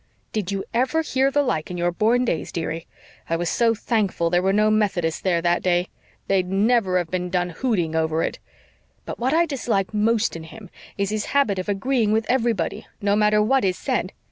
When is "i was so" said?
3.29-3.75